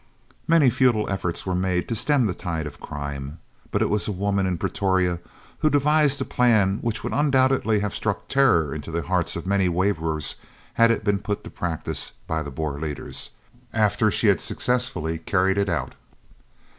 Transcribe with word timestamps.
Many 0.47 0.71
futile 0.71 1.07
efforts 1.11 1.45
were 1.45 1.53
made 1.53 1.87
to 1.87 1.93
stem 1.93 2.25
the 2.25 2.33
tide 2.33 2.65
of 2.65 2.79
crime, 2.79 3.37
but 3.69 3.83
it 3.83 3.89
was 3.91 4.07
a 4.07 4.11
woman 4.11 4.47
in 4.47 4.57
Pretoria 4.57 5.19
who 5.59 5.69
devised 5.69 6.19
a 6.19 6.25
plan 6.25 6.79
which 6.81 7.03
would 7.03 7.13
undoubtedly 7.13 7.81
have 7.81 7.93
struck 7.93 8.27
terror 8.27 8.75
to 8.79 8.89
the 8.89 9.03
hearts 9.03 9.35
of 9.35 9.45
many 9.45 9.69
waverers 9.69 10.37
had 10.73 10.89
it 10.89 11.03
been 11.03 11.19
put 11.19 11.43
to 11.43 11.51
practice 11.51 12.13
by 12.25 12.41
the 12.41 12.49
Boer 12.49 12.79
leaders, 12.79 13.29
after 13.73 14.09
she 14.09 14.25
had 14.25 14.41
successfully 14.41 15.19
carried 15.19 15.59
it 15.59 15.69
out. 15.69 15.93